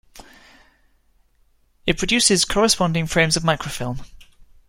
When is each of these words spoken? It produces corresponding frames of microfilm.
It 1.85 1.99
produces 1.99 2.43
corresponding 2.43 3.05
frames 3.05 3.37
of 3.37 3.43
microfilm. 3.43 3.99